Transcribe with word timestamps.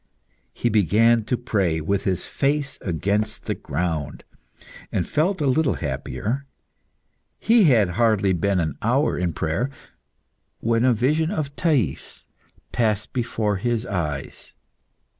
He 0.51 0.67
began 0.67 1.25
to 1.25 1.37
pray, 1.37 1.79
with 1.79 2.05
his 2.05 2.25
face 2.25 2.79
against 2.81 3.45
the 3.45 3.53
ground, 3.53 4.23
and 4.91 5.07
felt 5.07 5.41
a 5.41 5.45
little 5.45 5.75
happier. 5.75 6.47
He 7.37 7.65
had 7.65 7.89
hardly 7.89 8.33
been 8.33 8.59
an 8.59 8.79
hour 8.81 9.15
in 9.15 9.31
prayer, 9.31 9.69
when 10.59 10.85
a 10.85 10.93
vision 10.95 11.29
of 11.29 11.55
Thais 11.55 12.25
passed 12.71 13.13
before 13.13 13.57
his 13.57 13.85
eyes. 13.85 14.55